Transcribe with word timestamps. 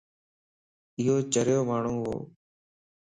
ايو 0.99 1.15
چريو 1.33 1.61
ماڻھون 1.69 1.95
وَ 2.01 2.05